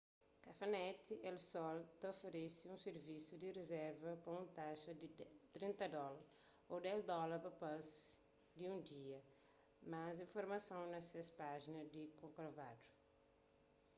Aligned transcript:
cafenet 0.43 1.09
el 1.31 1.35
sol 1.47 1.77
ta 1.99 2.07
oferese 2.15 2.63
un 2.73 2.79
sirvisu 2.85 3.33
di 3.41 3.49
rizerva 3.59 4.11
pa 4.23 4.29
un 4.41 4.47
taxa 4.59 4.91
di 5.01 5.07
30 5.55 5.85
dóla 5.97 6.23
ô 6.73 6.75
10 6.87 7.01
dóla 7.11 7.35
pa 7.45 7.51
pasi 7.61 7.97
di 8.57 8.65
un 8.73 8.77
dia 8.91 9.19
más 9.91 10.15
informason 10.25 10.83
na 10.93 10.99
ses 11.09 11.27
pájina 11.39 11.81
di 11.93 12.01
corcovado 12.19 12.89